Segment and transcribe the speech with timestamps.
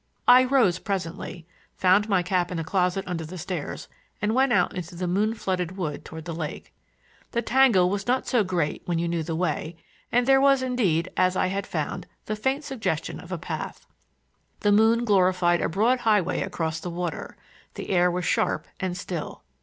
[0.27, 1.45] I rose presently,
[1.75, 3.87] found my cap in a closet under the stairs,
[4.19, 6.73] and went out into the moon flooded wood toward the lake.
[7.33, 9.75] The tangle was not so great when you knew the way,
[10.11, 13.85] and there was indeed, as I had found, the faint suggestion of a path.
[14.61, 17.37] The moon glorified a broad highway across the water;
[17.75, 19.43] the air was sharp and still.